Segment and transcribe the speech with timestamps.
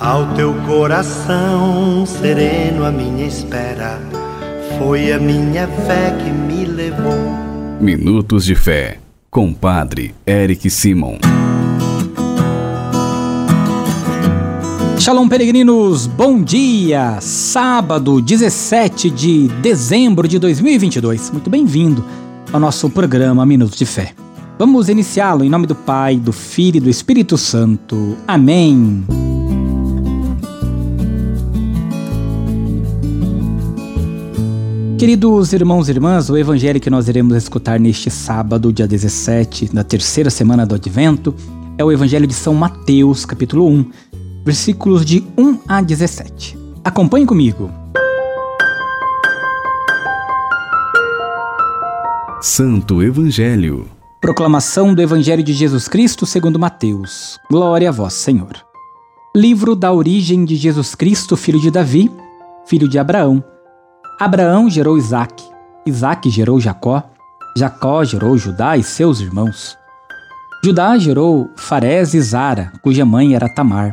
[0.00, 4.00] Ao teu coração sereno, a minha espera
[4.76, 7.14] foi a minha fé que me levou.
[7.80, 8.98] Minutos de Fé,
[9.30, 11.18] com Padre Eric Simon.
[14.98, 17.20] Shalom, peregrinos, bom dia!
[17.20, 21.30] Sábado, 17 de dezembro de 2022.
[21.30, 22.04] Muito bem-vindo
[22.52, 24.12] ao nosso programa Minutos de Fé.
[24.58, 28.16] Vamos iniciá-lo em nome do Pai, do Filho e do Espírito Santo.
[28.26, 29.04] Amém.
[34.98, 39.82] Queridos irmãos e irmãs, o evangelho que nós iremos escutar neste sábado, dia 17 da
[39.82, 41.34] terceira semana do Advento,
[41.76, 43.90] é o evangelho de São Mateus, capítulo 1,
[44.44, 46.56] versículos de 1 a 17.
[46.84, 47.72] Acompanhe comigo.
[52.40, 53.88] Santo Evangelho.
[54.20, 57.36] Proclamação do Evangelho de Jesus Cristo segundo Mateus.
[57.50, 58.52] Glória a vós, Senhor.
[59.36, 62.10] Livro da origem de Jesus Cristo, filho de Davi,
[62.64, 63.44] filho de Abraão
[64.18, 65.42] Abraão gerou Isaac,
[65.84, 67.02] Isaac gerou Jacó,
[67.56, 69.76] Jacó gerou Judá e seus irmãos.
[70.64, 73.92] Judá gerou Farés e Zara, cuja mãe era Tamar.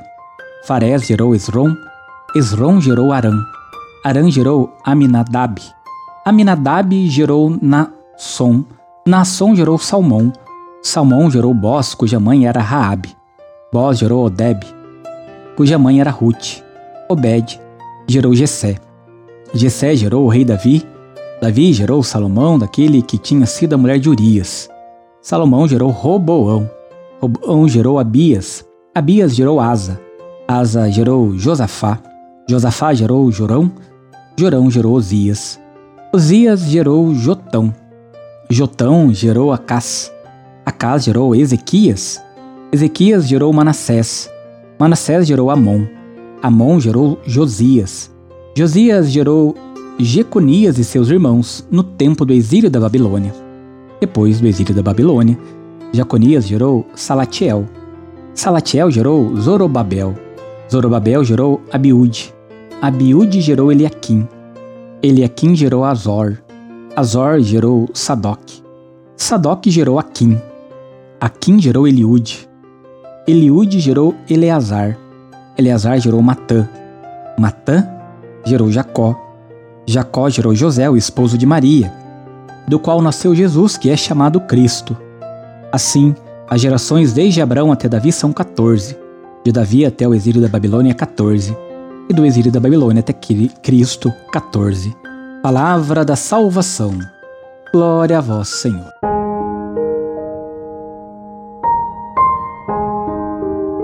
[0.67, 1.75] Farés gerou Esrom,
[2.35, 3.33] Esrom gerou Arã.
[4.05, 5.59] Arã gerou Aminadab.
[6.23, 8.63] Aminadab gerou Nasson.
[9.07, 10.31] Nasson gerou Salmão.
[10.83, 13.15] Salmão gerou Boz, cuja mãe era Raabe.
[13.73, 14.63] Boz gerou Odeb,
[15.57, 16.61] cuja mãe era Ruth.
[17.09, 17.59] Obed
[18.07, 18.90] gerou Jessé.
[19.53, 20.83] Jessé gerou o rei Davi.
[21.41, 24.69] Davi gerou Salomão, daquele que tinha sido a mulher de Urias.
[25.21, 26.69] Salomão gerou Roboão.
[27.19, 28.65] Roboão gerou Abias.
[28.95, 29.99] Abias gerou Asa.
[30.47, 31.99] Asa gerou Josafá.
[32.49, 33.71] Josafá gerou Jorão.
[34.37, 35.59] Jorão gerou Osias.
[36.13, 37.73] Osias gerou Jotão.
[38.49, 40.11] Jotão gerou Acás.
[40.65, 42.21] Acás gerou Ezequias.
[42.71, 44.29] Ezequias gerou Manassés.
[44.79, 45.85] Manassés gerou Amon.
[46.41, 48.10] Amon gerou Josias.
[48.53, 49.55] Josias gerou
[49.97, 53.33] Jeconias e seus irmãos no tempo do exílio da Babilônia.
[54.01, 55.39] Depois do exílio da Babilônia,
[55.93, 57.65] Jeconias gerou Salatiel.
[58.33, 60.13] Salatiel gerou Zorobabel.
[60.69, 62.33] Zorobabel gerou Abiúde.
[62.81, 64.27] Abiúde gerou Eliaquim.
[65.01, 66.37] Eliaquim gerou Azor.
[66.93, 68.41] Azor gerou Sadoc.
[69.15, 70.37] Sadoc gerou Aquim.
[71.21, 72.49] Aquim gerou Eliúde.
[73.25, 74.97] Eliúde gerou Eleazar.
[75.57, 76.67] Eleazar gerou Matã.
[77.39, 78.00] Matã
[78.45, 79.15] gerou Jacó.
[79.85, 81.91] Jacó gerou José, o esposo de Maria,
[82.67, 84.95] do qual nasceu Jesus, que é chamado Cristo.
[85.71, 86.15] Assim,
[86.49, 88.97] as gerações desde Abraão até Davi são 14,
[89.43, 91.55] de Davi até o exílio da Babilônia 14,
[92.09, 94.95] e do exílio da Babilônia até Cristo 14.
[95.41, 96.97] Palavra da salvação.
[97.73, 99.20] Glória a vós, Senhor.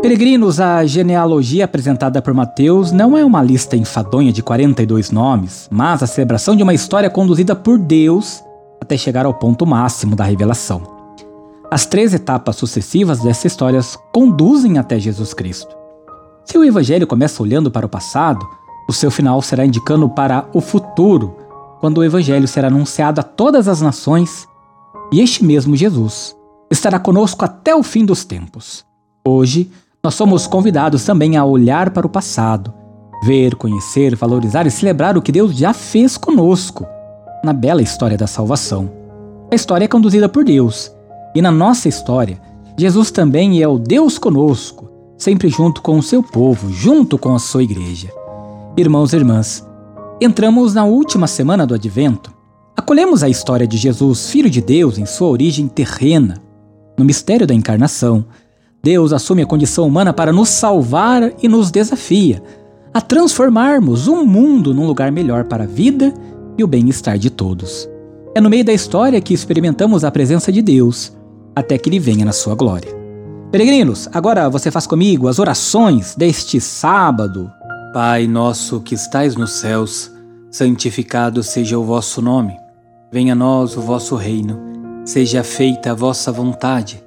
[0.08, 6.02] Peregrinos, a genealogia apresentada por Mateus não é uma lista enfadonha de 42 nomes, mas
[6.02, 8.42] a celebração de uma história conduzida por Deus
[8.80, 10.82] até chegar ao ponto máximo da revelação.
[11.70, 13.82] As três etapas sucessivas dessa história
[14.14, 15.76] conduzem até Jesus Cristo.
[16.46, 18.48] Se o Evangelho começa olhando para o passado,
[18.88, 21.36] o seu final será indicando para o futuro,
[21.82, 24.48] quando o Evangelho será anunciado a todas as nações
[25.12, 26.34] e este mesmo Jesus
[26.72, 28.86] estará conosco até o fim dos tempos.
[29.28, 29.70] Hoje,
[30.04, 32.74] nós somos convidados também a olhar para o passado,
[33.24, 36.86] ver, conhecer, valorizar e celebrar o que Deus já fez conosco
[37.44, 38.90] na bela história da salvação.
[39.52, 40.92] A história é conduzida por Deus,
[41.34, 42.40] e na nossa história,
[42.78, 47.40] Jesus também é o Deus conosco, sempre junto com o seu povo, junto com a
[47.40, 48.12] sua igreja.
[48.78, 49.68] Irmãos e irmãs,
[50.22, 52.32] entramos na última semana do Advento.
[52.76, 56.42] Acolhemos a história de Jesus, Filho de Deus, em sua origem terrena,
[56.98, 58.26] no mistério da encarnação
[58.84, 62.42] Deus assume a condição humana para nos salvar e nos desafia
[62.94, 66.12] a transformarmos o mundo num lugar melhor para a vida
[66.58, 67.88] e o bem-estar de todos.
[68.34, 71.16] É no meio da história que experimentamos a presença de Deus,
[71.56, 72.90] até que Ele venha na sua glória.
[73.52, 77.52] Peregrinos, agora você faz comigo as orações deste sábado.
[77.94, 80.12] Pai nosso que estais nos céus,
[80.50, 82.58] santificado seja o vosso nome.
[83.12, 84.60] Venha a nós o vosso reino.
[85.06, 87.07] Seja feita a vossa vontade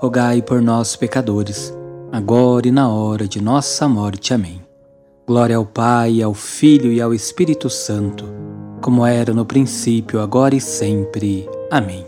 [0.00, 1.74] rogai por nós, pecadores,
[2.12, 4.32] agora e na hora de nossa morte.
[4.32, 4.62] Amém.
[5.26, 8.24] Glória ao Pai, ao Filho e ao Espírito Santo,
[8.80, 11.48] como era no princípio, agora e sempre.
[11.68, 12.06] Amém.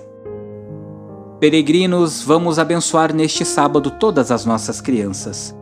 [1.40, 5.54] Peregrinos, vamos abençoar neste sábado todas as nossas crianças.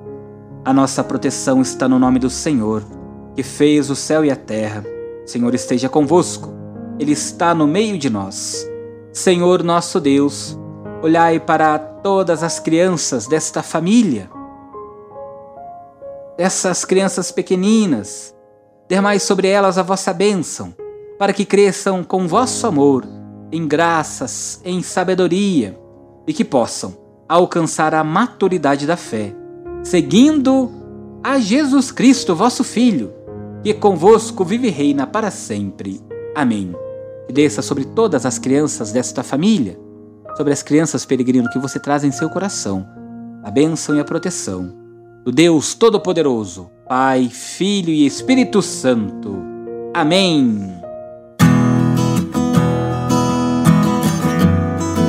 [0.64, 2.84] A nossa proteção está no nome do Senhor,
[3.34, 4.84] que fez o céu e a terra.
[5.24, 6.52] Senhor esteja convosco,
[6.98, 8.68] Ele está no meio de nós.
[9.14, 10.58] Senhor nosso Deus,
[11.02, 14.30] olhai para todas as crianças desta família
[16.38, 18.32] dessas crianças pequeninas.
[18.88, 20.72] Dermai sobre elas a vossa bênção,
[21.18, 23.04] para que cresçam com vosso amor,
[23.50, 25.78] em graças, em sabedoria,
[26.26, 26.96] e que possam
[27.28, 29.34] alcançar a maturidade da fé,
[29.82, 30.70] seguindo
[31.22, 33.12] a Jesus Cristo, vosso Filho,
[33.62, 36.00] que convosco vive e reina para sempre.
[36.34, 36.72] Amém.
[37.28, 39.78] E desça sobre todas as crianças desta família,
[40.38, 42.86] sobre as crianças peregrino que você traz em seu coração,
[43.42, 44.72] a bênção e a proteção
[45.24, 49.36] do Deus Todo-Poderoso, Pai, Filho e Espírito Santo.
[49.92, 50.78] Amém.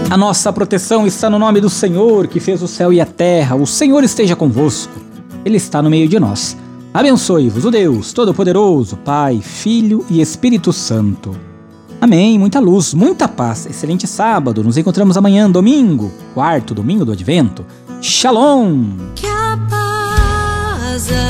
[0.09, 3.55] A nossa proteção está no nome do Senhor, que fez o céu e a terra.
[3.55, 4.99] O Senhor esteja convosco.
[5.45, 6.57] Ele está no meio de nós.
[6.91, 11.48] Abençoe-vos o Deus Todo-Poderoso, Pai, Filho e Espírito Santo.
[12.01, 12.39] Amém.
[12.39, 13.65] Muita luz, muita paz.
[13.65, 14.63] Excelente sábado.
[14.63, 17.65] Nos encontramos amanhã, domingo, quarto domingo do Advento.
[18.01, 19.09] Shalom.
[20.99, 21.28] sabia.